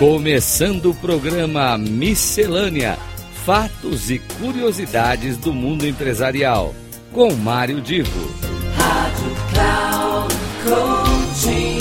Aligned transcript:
Começando 0.00 0.92
o 0.92 0.94
programa 0.94 1.76
Miscelânea: 1.76 2.96
Fatos 3.44 4.10
e 4.10 4.18
Curiosidades 4.18 5.36
do 5.36 5.52
Mundo 5.52 5.86
Empresarial, 5.86 6.74
com 7.12 7.34
Mário 7.34 7.82
Divo. 7.82 8.10
Rádio 8.76 9.30
Cloud 9.52 10.34
Coaching. 10.64 11.78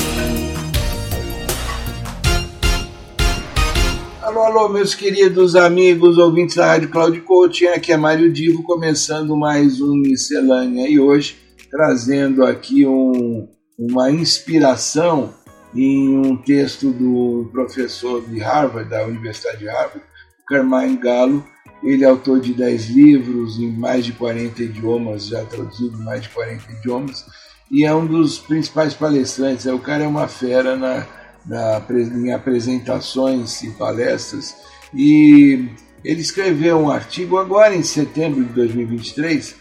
Alô, 4.22 4.42
alô, 4.42 4.68
meus 4.68 4.94
queridos 4.94 5.56
amigos 5.56 6.18
ouvintes 6.18 6.58
da 6.58 6.66
Rádio 6.66 6.90
Cloud 6.90 7.22
Coaching, 7.22 7.68
aqui 7.68 7.94
é 7.94 7.98
Mário 7.98 8.30
Divo, 8.34 8.64
começando 8.64 9.34
mais 9.38 9.80
um 9.80 9.96
Miscelânea 9.96 10.90
e 10.90 11.00
hoje 11.00 11.38
trazendo 11.72 12.44
aqui 12.44 12.86
um, 12.86 13.48
uma 13.78 14.12
inspiração 14.12 15.34
em 15.74 16.18
um 16.18 16.36
texto 16.36 16.92
do 16.92 17.50
professor 17.52 18.22
de 18.28 18.40
Harvard, 18.40 18.90
da 18.90 19.06
Universidade 19.06 19.60
de 19.60 19.68
Harvard, 19.68 20.02
Carmine 20.48 20.98
Gallo. 20.98 21.46
Ele 21.84 22.04
é 22.04 22.08
autor 22.08 22.42
de 22.42 22.54
10 22.54 22.90
livros 22.90 23.60
em 23.60 23.72
mais 23.72 24.06
de 24.06 24.12
40 24.14 24.64
idiomas, 24.64 25.28
já 25.28 25.46
traduzido 25.46 25.98
em 25.98 26.04
mais 26.04 26.24
de 26.24 26.30
40 26.30 26.72
idiomas, 26.74 27.26
e 27.72 27.86
é 27.86 27.94
um 27.94 28.06
dos 28.06 28.40
principais 28.40 28.94
palestrantes. 28.94 29.66
O 29.66 29.80
cara 29.80 30.04
é 30.04 30.08
uma 30.08 30.28
fera 30.28 30.76
na, 30.76 31.08
na, 31.46 31.82
em 31.90 32.34
apresentações 32.34 33.62
e 33.64 33.72
palestras, 33.72 34.56
e 34.94 35.70
ele 36.04 36.22
escreveu 36.22 36.80
um 36.80 36.90
artigo 36.90 37.38
agora 37.38 37.76
em 37.76 37.84
setembro 37.84 38.44
de 38.44 38.52
2023, 38.54 39.56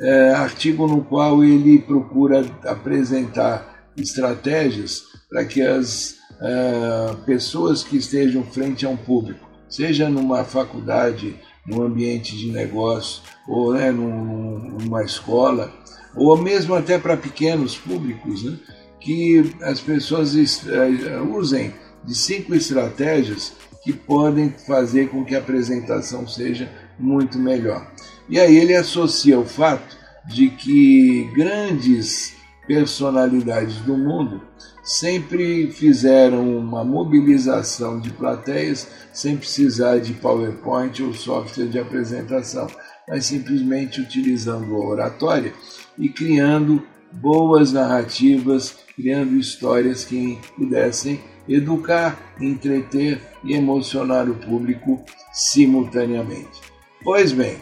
é, 0.00 0.30
artigo 0.34 0.86
no 0.86 1.02
qual 1.02 1.42
ele 1.42 1.78
procura 1.78 2.44
apresentar 2.64 3.90
estratégias 3.96 5.15
para 5.28 5.44
que 5.44 5.60
as 5.62 6.16
uh, 6.40 7.16
pessoas 7.24 7.82
que 7.82 7.96
estejam 7.96 8.44
frente 8.44 8.86
a 8.86 8.88
um 8.88 8.96
público, 8.96 9.48
seja 9.68 10.08
numa 10.08 10.44
faculdade, 10.44 11.36
num 11.66 11.82
ambiente 11.82 12.36
de 12.36 12.52
negócio, 12.52 13.22
ou 13.48 13.74
né, 13.74 13.90
num, 13.90 14.58
numa 14.80 15.02
escola, 15.02 15.72
ou 16.14 16.36
mesmo 16.36 16.74
até 16.74 16.98
para 16.98 17.16
pequenos 17.16 17.76
públicos, 17.76 18.44
né, 18.44 18.56
que 19.00 19.54
as 19.62 19.80
pessoas 19.80 20.34
uh, 20.34 21.36
usem 21.36 21.74
de 22.04 22.14
cinco 22.14 22.54
estratégias 22.54 23.52
que 23.82 23.92
podem 23.92 24.50
fazer 24.50 25.08
com 25.10 25.24
que 25.24 25.34
a 25.34 25.38
apresentação 25.38 26.26
seja 26.26 26.70
muito 26.98 27.38
melhor. 27.38 27.90
E 28.28 28.40
aí 28.40 28.56
ele 28.56 28.74
associa 28.74 29.38
o 29.38 29.44
fato 29.44 29.96
de 30.26 30.50
que 30.50 31.30
grandes 31.36 32.35
personalidades 32.66 33.76
do 33.80 33.96
mundo 33.96 34.42
sempre 34.82 35.70
fizeram 35.72 36.56
uma 36.58 36.84
mobilização 36.84 37.98
de 37.98 38.10
plateias 38.10 38.86
sem 39.12 39.36
precisar 39.36 39.98
de 39.98 40.12
PowerPoint 40.12 41.02
ou 41.02 41.12
software 41.12 41.66
de 41.66 41.78
apresentação, 41.78 42.68
mas 43.08 43.26
simplesmente 43.26 44.00
utilizando 44.00 44.74
a 44.76 44.86
oratória 44.86 45.52
e 45.98 46.08
criando 46.08 46.82
boas 47.12 47.72
narrativas, 47.72 48.76
criando 48.94 49.36
histórias 49.36 50.04
que 50.04 50.38
pudessem 50.56 51.20
educar, 51.48 52.18
entreter 52.40 53.20
e 53.44 53.54
emocionar 53.54 54.28
o 54.28 54.34
público 54.34 55.04
simultaneamente. 55.32 56.60
Pois 57.02 57.32
bem, 57.32 57.56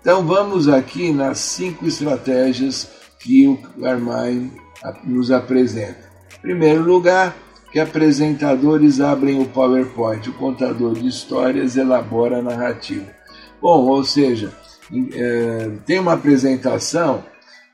então 0.00 0.26
vamos 0.26 0.68
aqui 0.68 1.12
nas 1.12 1.38
cinco 1.38 1.86
estratégias 1.86 2.99
que 3.20 3.46
o 3.46 3.56
Carmine 3.56 4.50
nos 5.04 5.30
apresenta. 5.30 6.10
Em 6.38 6.40
primeiro 6.40 6.82
lugar, 6.82 7.36
que 7.70 7.78
apresentadores 7.78 9.00
abrem 9.00 9.40
o 9.40 9.46
PowerPoint, 9.46 10.28
o 10.28 10.34
contador 10.34 10.94
de 10.94 11.06
histórias 11.06 11.76
elabora 11.76 12.38
a 12.38 12.42
narrativa. 12.42 13.06
Bom, 13.60 13.86
ou 13.86 14.02
seja, 14.02 14.52
é, 15.14 15.70
tem 15.86 16.00
uma 16.00 16.14
apresentação, 16.14 17.24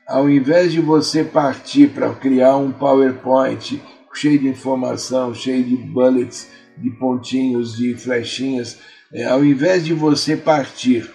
ao 0.07 0.29
invés 0.29 0.71
de 0.71 0.79
você 0.79 1.23
partir 1.23 1.87
para 1.89 2.13
criar 2.13 2.57
um 2.57 2.71
PowerPoint 2.71 3.81
cheio 4.13 4.39
de 4.39 4.47
informação, 4.47 5.33
cheio 5.33 5.63
de 5.63 5.75
bullets, 5.75 6.47
de 6.77 6.91
pontinhos, 6.91 7.75
de 7.75 7.95
flechinhas, 7.95 8.77
é, 9.13 9.25
ao 9.25 9.43
invés 9.43 9.85
de 9.85 9.93
você 9.93 10.35
partir 10.35 11.09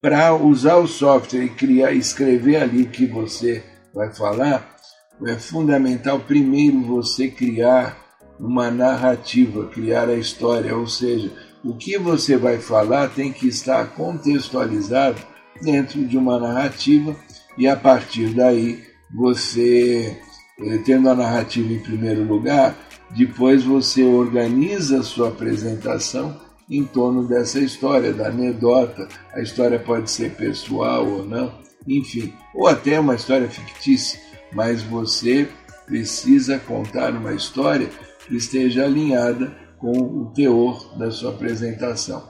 para 0.00 0.34
usar 0.34 0.76
o 0.76 0.86
software 0.86 1.44
e 1.44 1.48
criar, 1.48 1.92
escrever 1.92 2.56
ali 2.56 2.82
o 2.82 2.88
que 2.88 3.06
você 3.06 3.62
vai 3.94 4.12
falar, 4.12 4.76
é 5.26 5.34
fundamental 5.36 6.20
primeiro 6.20 6.82
você 6.82 7.28
criar 7.28 7.96
uma 8.38 8.70
narrativa, 8.70 9.66
criar 9.66 10.08
a 10.08 10.14
história, 10.14 10.76
ou 10.76 10.86
seja, 10.86 11.30
o 11.64 11.74
que 11.74 11.96
você 11.96 12.36
vai 12.36 12.58
falar 12.58 13.08
tem 13.08 13.32
que 13.32 13.46
estar 13.46 13.86
contextualizado 13.94 15.20
dentro 15.60 16.04
de 16.04 16.18
uma 16.18 16.40
narrativa 16.40 17.14
e 17.56 17.68
a 17.68 17.76
partir 17.76 18.34
daí 18.34 18.82
você, 19.14 20.16
eh, 20.60 20.78
tendo 20.84 21.08
a 21.08 21.14
narrativa 21.14 21.72
em 21.72 21.78
primeiro 21.78 22.24
lugar, 22.24 22.74
depois 23.10 23.62
você 23.62 24.02
organiza 24.02 25.00
a 25.00 25.02
sua 25.02 25.28
apresentação 25.28 26.40
em 26.68 26.84
torno 26.84 27.28
dessa 27.28 27.60
história, 27.60 28.12
da 28.12 28.28
anedota. 28.28 29.06
A 29.32 29.40
história 29.40 29.78
pode 29.78 30.10
ser 30.10 30.34
pessoal 30.34 31.06
ou 31.06 31.24
não, 31.24 31.52
enfim, 31.86 32.32
ou 32.54 32.66
até 32.66 32.98
uma 32.98 33.14
história 33.14 33.48
fictícia, 33.48 34.20
mas 34.52 34.82
você 34.82 35.48
precisa 35.86 36.58
contar 36.58 37.12
uma 37.12 37.34
história 37.34 37.88
que 38.26 38.36
esteja 38.36 38.84
alinhada 38.84 39.56
com 39.78 39.92
o 39.92 40.32
teor 40.34 40.96
da 40.96 41.10
sua 41.10 41.30
apresentação. 41.30 42.22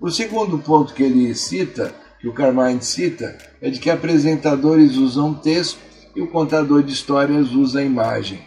O 0.00 0.10
segundo 0.10 0.58
ponto 0.58 0.94
que 0.94 1.02
ele 1.02 1.34
cita, 1.34 1.94
que 2.20 2.28
o 2.28 2.34
Carmine 2.34 2.82
cita, 2.82 3.36
é 3.60 3.70
de 3.70 3.80
que 3.80 3.90
apresentadores 3.90 4.96
usam 4.96 5.34
texto 5.34 5.78
e 6.14 6.20
o 6.20 6.28
contador 6.28 6.82
de 6.82 6.92
histórias 6.92 7.52
usa 7.52 7.82
imagem. 7.82 8.40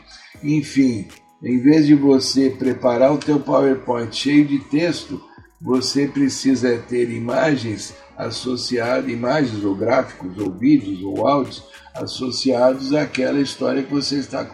Enfim, 0.44 1.08
em 1.44 1.60
vez 1.60 1.88
de 1.88 1.96
você 1.96 2.50
preparar 2.50 3.14
o 3.14 3.18
teu 3.18 3.40
PowerPoint 3.40 4.16
cheio 4.16 4.46
de 4.46 4.60
texto, 4.60 5.22
você 5.60 6.08
precisa 6.08 6.78
ter 6.88 7.10
imagens 7.10 7.94
associadas, 8.18 9.10
imagens 9.10 9.64
ou 9.64 9.76
gráficos 9.76 10.38
ou 10.38 10.52
vídeos 10.52 11.02
ou 11.04 11.28
áudios 11.28 11.64
associados 11.94 12.94
àquela 12.94 13.40
história 13.40 13.84
que 13.84 13.94
você 13.94 14.18
está 14.18 14.46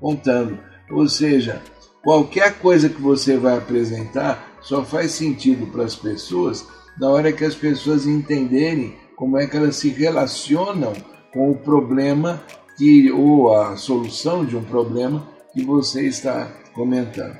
contando. 0.00 0.58
Ou 0.90 1.08
seja, 1.08 1.60
qualquer 2.02 2.58
coisa 2.58 2.88
que 2.88 3.00
você 3.00 3.36
vai 3.36 3.56
apresentar 3.56 4.56
só 4.60 4.84
faz 4.84 5.12
sentido 5.12 5.66
para 5.66 5.84
as 5.84 5.94
pessoas 5.94 6.66
na 6.98 7.08
hora 7.08 7.32
que 7.32 7.44
as 7.44 7.54
pessoas 7.54 8.06
entenderem 8.06 8.96
como 9.16 9.38
é 9.38 9.46
que 9.46 9.56
elas 9.56 9.76
se 9.76 9.90
relacionam 9.90 10.92
com 11.32 11.50
o 11.50 11.56
problema 11.56 12.42
que, 12.76 13.10
ou 13.10 13.54
a 13.54 13.76
solução 13.76 14.44
de 14.44 14.56
um 14.56 14.62
problema 14.62 15.26
que 15.52 15.64
você 15.64 16.06
está 16.06 16.46
comentando. 16.74 17.36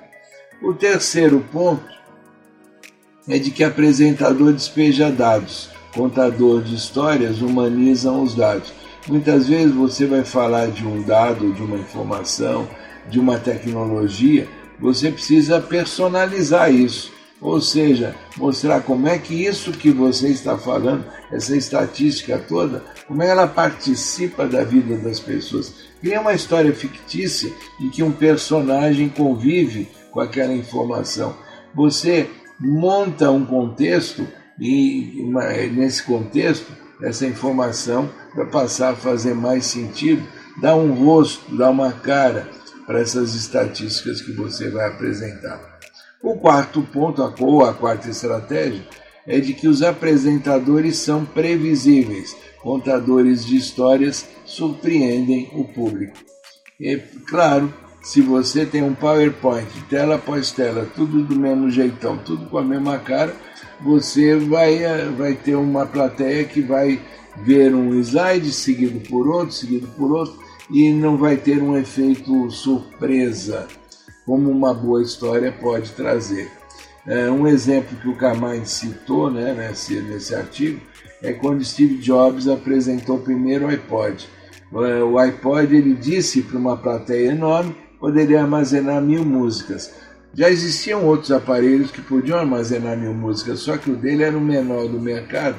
O 0.63 0.73
terceiro 0.73 1.41
ponto 1.53 1.85
é 3.29 3.39
de 3.39 3.51
que 3.51 3.65
apresentador 3.65 4.53
despeja 4.53 5.11
dados, 5.11 5.69
contador 5.95 6.63
de 6.63 6.75
histórias 6.75 7.41
humanizam 7.41 8.23
os 8.23 8.35
dados. 8.35 8.73
Muitas 9.09 9.49
vezes 9.49 9.75
você 9.75 10.07
vai 10.07 10.25
falar 10.25 10.69
de 10.69 10.87
um 10.87 11.03
dado, 11.03 11.53
de 11.53 11.63
uma 11.63 11.77
informação, 11.77 12.69
de 13.09 13.19
uma 13.19 13.39
tecnologia, 13.39 14.49
você 14.79 15.11
precisa 15.11 15.61
personalizar 15.61 16.73
isso. 16.73 17.15
Ou 17.41 17.61
seja, 17.61 18.15
mostrar 18.37 18.81
como 18.81 19.07
é 19.07 19.19
que 19.19 19.35
isso 19.45 19.71
que 19.71 19.91
você 19.91 20.29
está 20.29 20.57
falando, 20.57 21.05
essa 21.31 21.55
estatística 21.55 22.39
toda, 22.39 22.83
como 23.07 23.23
é 23.23 23.27
que 23.27 23.33
ela 23.33 23.47
participa 23.47 24.47
da 24.47 24.65
vida 24.65 24.97
das 24.97 25.21
pessoas. 25.21 25.75
Cria 26.01 26.21
uma 26.21 26.33
história 26.33 26.73
fictícia 26.73 27.53
em 27.79 27.91
que 27.91 28.03
um 28.03 28.11
personagem 28.11 29.09
convive 29.11 29.89
com 30.11 30.21
aquela 30.21 30.55
informação. 30.55 31.37
Você 31.75 32.29
monta 32.61 33.31
um 33.31 33.45
contexto 33.45 34.27
e 34.59 35.23
nesse 35.73 36.03
contexto 36.03 36.73
essa 37.03 37.27
informação 37.27 38.09
vai 38.35 38.47
passar 38.47 38.93
a 38.93 38.97
fazer 38.97 39.35
mais 39.35 39.67
sentido, 39.67 40.27
dá 40.61 40.75
um 40.75 40.93
rosto, 40.93 41.55
dá 41.55 41.69
uma 41.71 41.93
cara 41.93 42.49
para 42.87 43.01
essas 43.01 43.35
estatísticas 43.35 44.23
que 44.23 44.33
você 44.33 44.71
vai 44.71 44.89
apresentar. 44.89 45.79
O 46.23 46.37
quarto 46.37 46.83
ponto, 46.83 47.23
ou 47.41 47.65
a 47.65 47.75
quarta 47.75 48.09
estratégia, 48.09 48.87
é 49.27 49.41
de 49.41 49.53
que 49.53 49.69
os 49.69 49.83
apresentadores 49.83 50.97
são 50.99 51.25
previsíveis, 51.25 52.35
contadores 52.63 53.45
de 53.45 53.57
histórias 53.57 54.27
surpreendem 54.45 55.51
o 55.53 55.65
público. 55.65 56.17
E, 56.81 56.97
claro, 57.29 57.73
se 58.07 58.21
você 58.21 58.65
tem 58.65 58.85
um 58.85 58.95
PowerPoint, 58.95 59.67
tela 59.91 60.15
após 60.15 60.53
tela, 60.53 60.89
tudo 60.95 61.25
do 61.25 61.35
mesmo 61.35 61.69
jeitão, 61.69 62.17
tudo 62.17 62.47
com 62.47 62.57
a 62.57 62.63
mesma 62.63 62.99
cara, 62.99 63.35
você 63.81 64.37
vai, 64.37 64.85
eh, 64.85 65.07
vai 65.07 65.35
ter 65.35 65.57
uma 65.57 65.85
plateia 65.85 66.45
que 66.45 66.61
vai 66.61 67.01
ver 67.39 67.75
um 67.75 67.99
slide 67.99 68.53
seguido 68.53 69.01
por 69.09 69.27
outro, 69.27 69.53
seguido 69.53 69.89
por 69.89 70.13
outro, 70.13 70.39
e 70.71 70.93
não 70.93 71.17
vai 71.17 71.37
ter 71.37 71.61
um 71.61 71.77
efeito 71.77 72.49
surpresa, 72.49 73.67
como 74.25 74.53
uma 74.53 74.73
boa 74.73 75.03
história 75.03 75.51
pode 75.51 75.91
trazer. 75.91 76.49
É, 77.09 77.29
um 77.29 77.45
exemplo 77.49 77.99
que 77.99 78.09
o 78.09 78.17
Carmine 78.17 78.67
citou 78.67 79.33
né, 79.33 79.53
nesse, 79.53 80.01
nesse 80.01 80.33
artigo 80.33 80.81
é 81.21 81.33
quando 81.33 81.65
Steve 81.65 81.97
Jobs 81.97 82.47
apresentou 82.47 83.19
primeiro 83.19 83.67
o 83.67 83.69
iPod. 83.69 84.29
O 84.71 85.19
iPod 85.19 85.75
ele 85.75 85.95
disse 85.95 86.43
para 86.43 86.59
uma 86.59 86.77
plateia 86.77 87.31
enorme 87.31 87.86
poderia 87.99 88.43
armazenar 88.43 89.01
mil 89.03 89.25
músicas. 89.25 89.93
Já 90.35 90.51
existiam 90.51 91.07
outros 91.07 91.31
aparelhos 91.31 91.91
que 91.91 92.03
podiam 92.03 92.39
armazenar 92.39 92.97
mil 92.97 93.15
músicas, 93.15 93.61
só 93.61 93.77
que 93.79 93.91
o 93.91 93.97
dele 93.97 94.23
era 94.23 94.37
o 94.37 94.41
menor 94.41 94.89
do 94.89 95.01
mercado 95.01 95.57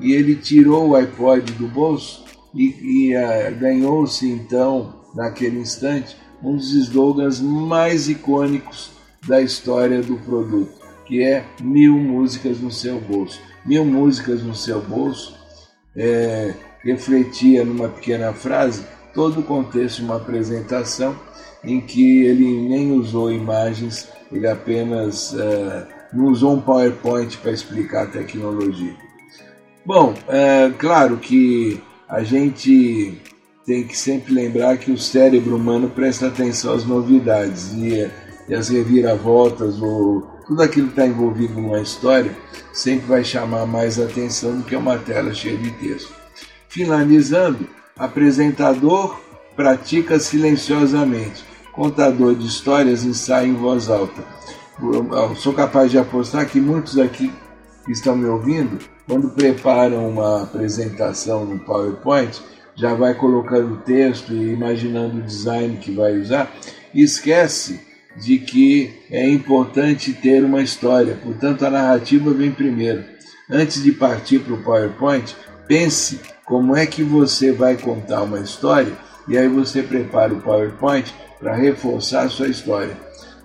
e 0.00 0.12
ele 0.12 0.34
tirou 0.34 0.88
o 0.88 0.96
iPod 0.96 1.52
do 1.52 1.68
bolso 1.68 2.24
e, 2.54 3.10
e 3.10 3.16
uh, 3.16 3.54
ganhou-se 3.58 4.28
então, 4.28 5.02
naquele 5.14 5.58
instante, 5.58 6.16
um 6.42 6.56
dos 6.56 6.72
slogans 6.72 7.40
mais 7.40 8.08
icônicos 8.08 8.90
da 9.26 9.40
história 9.40 10.02
do 10.02 10.16
produto, 10.18 10.72
que 11.04 11.22
é 11.22 11.44
mil 11.60 11.94
músicas 11.94 12.60
no 12.60 12.70
seu 12.70 13.00
bolso. 13.00 13.40
Mil 13.64 13.84
músicas 13.84 14.42
no 14.42 14.54
seu 14.54 14.80
bolso 14.80 15.36
é, 15.96 16.54
refletia 16.82 17.64
numa 17.64 17.88
pequena 17.88 18.32
frase 18.32 18.84
todo 19.12 19.40
o 19.40 19.42
contexto 19.42 19.96
de 19.98 20.04
uma 20.04 20.16
apresentação 20.16 21.16
em 21.64 21.80
que 21.80 22.22
ele 22.22 22.68
nem 22.68 22.92
usou 22.92 23.32
imagens, 23.32 24.08
ele 24.30 24.46
apenas 24.46 25.32
uh, 25.32 25.86
não 26.12 26.26
usou 26.26 26.54
um 26.54 26.60
PowerPoint 26.60 27.36
para 27.38 27.50
explicar 27.50 28.04
a 28.04 28.10
tecnologia. 28.10 28.94
Bom, 29.84 30.14
é 30.28 30.70
claro 30.78 31.16
que 31.16 31.80
a 32.08 32.22
gente 32.22 33.20
tem 33.66 33.86
que 33.86 33.96
sempre 33.96 34.32
lembrar 34.32 34.78
que 34.78 34.90
o 34.90 34.98
cérebro 34.98 35.56
humano 35.56 35.90
presta 35.90 36.28
atenção 36.28 36.74
às 36.74 36.84
novidades 36.84 37.72
e, 37.74 38.10
e 38.48 38.54
as 38.54 38.68
reviravoltas, 38.68 39.80
ou 39.80 40.22
tudo 40.46 40.62
aquilo 40.62 40.86
que 40.86 40.92
está 40.92 41.06
envolvido 41.06 41.60
numa 41.60 41.80
história, 41.80 42.34
sempre 42.72 43.06
vai 43.06 43.22
chamar 43.22 43.66
mais 43.66 44.00
atenção 44.00 44.56
do 44.56 44.64
que 44.64 44.74
uma 44.74 44.96
tela 44.96 45.34
cheia 45.34 45.58
de 45.58 45.70
texto. 45.72 46.14
Finalizando, 46.68 47.68
apresentador 47.96 49.20
pratica 49.58 50.20
silenciosamente, 50.20 51.44
contador 51.72 52.32
de 52.36 52.46
histórias 52.46 53.04
ensaia 53.04 53.44
em 53.44 53.54
voz 53.54 53.90
alta. 53.90 54.22
Eu 54.80 55.34
sou 55.34 55.52
capaz 55.52 55.90
de 55.90 55.98
apostar 55.98 56.46
que 56.46 56.60
muitos 56.60 56.96
aqui 56.96 57.32
que 57.84 57.90
estão 57.90 58.14
me 58.14 58.26
ouvindo, 58.26 58.78
quando 59.04 59.30
preparam 59.30 60.08
uma 60.08 60.44
apresentação 60.44 61.44
no 61.44 61.58
PowerPoint, 61.58 62.40
já 62.76 62.94
vai 62.94 63.14
colocando 63.14 63.74
o 63.74 63.76
texto 63.78 64.32
e 64.32 64.52
imaginando 64.52 65.18
o 65.18 65.22
design 65.22 65.76
que 65.78 65.90
vai 65.90 66.16
usar, 66.16 66.48
e 66.94 67.02
esquece 67.02 67.80
de 68.16 68.38
que 68.38 68.94
é 69.10 69.28
importante 69.28 70.12
ter 70.12 70.44
uma 70.44 70.62
história, 70.62 71.18
portanto 71.20 71.66
a 71.66 71.70
narrativa 71.70 72.30
vem 72.30 72.52
primeiro. 72.52 73.02
Antes 73.50 73.82
de 73.82 73.90
partir 73.90 74.38
para 74.38 74.54
o 74.54 74.62
PowerPoint, 74.62 75.34
pense 75.66 76.20
como 76.44 76.76
é 76.76 76.86
que 76.86 77.02
você 77.02 77.50
vai 77.50 77.76
contar 77.76 78.22
uma 78.22 78.38
história 78.38 79.07
e 79.28 79.36
aí 79.36 79.48
você 79.48 79.82
prepara 79.82 80.32
o 80.32 80.40
PowerPoint 80.40 81.14
para 81.38 81.54
reforçar 81.54 82.22
a 82.22 82.28
sua 82.28 82.48
história. 82.48 82.96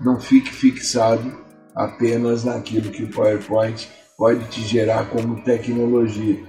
Não 0.01 0.19
fique 0.19 0.51
fixado 0.51 1.43
apenas 1.75 2.43
naquilo 2.43 2.89
que 2.89 3.03
o 3.03 3.09
PowerPoint 3.09 3.89
pode 4.17 4.45
te 4.45 4.61
gerar 4.61 5.09
como 5.09 5.43
tecnologia. 5.43 6.41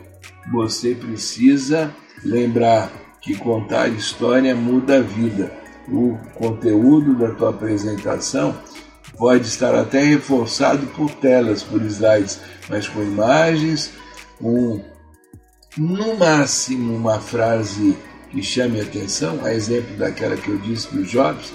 Você 0.52 0.94
precisa 0.94 1.94
lembrar 2.24 2.90
que 3.20 3.36
contar 3.36 3.88
história 3.88 4.54
muda 4.54 4.98
a 4.98 5.02
vida. 5.02 5.52
O 5.88 6.16
conteúdo 6.34 7.14
da 7.14 7.30
tua 7.34 7.50
apresentação 7.50 8.54
pode 9.18 9.46
estar 9.46 9.74
até 9.74 10.02
reforçado 10.02 10.86
por 10.88 11.10
telas, 11.10 11.62
por 11.62 11.82
slides, 11.82 12.40
mas 12.68 12.88
com 12.88 13.02
imagens, 13.02 13.92
com 14.38 14.80
no 15.76 16.16
máximo 16.16 16.94
uma 16.94 17.18
frase 17.18 17.96
que 18.34 18.42
chame 18.42 18.80
a 18.80 18.82
atenção, 18.82 19.44
a 19.44 19.54
exemplo 19.54 19.96
daquela 19.96 20.36
que 20.36 20.48
eu 20.48 20.58
disse 20.58 20.88
para 20.88 20.98
o 20.98 21.04
Jobs, 21.04 21.52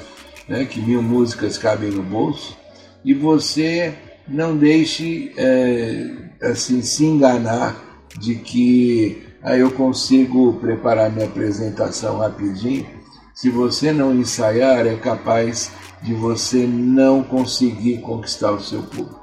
né, 0.47 0.63
que 0.63 0.79
mil 0.79 1.01
músicas 1.01 1.57
cabem 1.57 1.91
no 1.91 2.01
bolso, 2.01 2.57
e 3.03 3.13
você 3.13 3.93
não 4.25 4.55
deixe 4.55 5.33
é, 5.35 6.09
assim 6.41 6.81
se 6.81 7.03
enganar 7.03 8.07
de 8.17 8.35
que 8.35 9.23
aí 9.43 9.59
eu 9.59 9.71
consigo 9.71 10.53
preparar 10.53 11.11
minha 11.11 11.25
apresentação 11.25 12.19
rapidinho. 12.19 12.87
Se 13.35 13.49
você 13.49 13.91
não 13.91 14.13
ensaiar, 14.13 14.85
é 14.87 14.95
capaz 14.95 15.71
de 16.01 16.13
você 16.13 16.65
não 16.65 17.23
conseguir 17.23 17.99
conquistar 17.99 18.51
o 18.51 18.61
seu 18.61 18.83
público. 18.83 19.19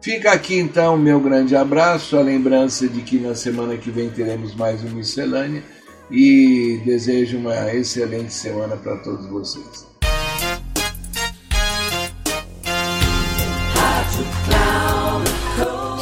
Fica 0.00 0.32
aqui 0.32 0.58
então 0.58 0.96
meu 0.96 1.20
grande 1.20 1.56
abraço, 1.56 2.16
a 2.16 2.20
lembrança 2.20 2.88
de 2.88 3.00
que 3.00 3.18
na 3.18 3.34
semana 3.34 3.76
que 3.76 3.90
vem 3.90 4.10
teremos 4.10 4.54
mais 4.54 4.82
uma 4.82 4.96
miscelânea 4.96 5.62
e 6.10 6.80
desejo 6.84 7.38
uma 7.38 7.72
excelente 7.74 8.32
semana 8.32 8.76
para 8.76 8.96
todos 8.98 9.26
vocês. 9.26 9.86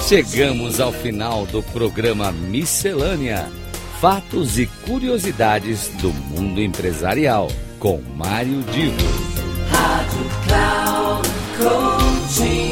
Chegamos 0.08 0.78
ao 0.78 0.92
final 0.92 1.46
do 1.46 1.62
programa 1.62 2.30
Miscelânea: 2.32 3.48
Fatos 4.00 4.58
e 4.58 4.66
Curiosidades 4.66 5.88
do 6.02 6.12
Mundo 6.12 6.60
Empresarial, 6.60 7.48
com 7.78 7.98
Mário 8.14 8.62
Divo. 8.64 8.96
Rádio 9.70 10.26
Cloud 10.46 11.28
Coaching. 11.56 12.71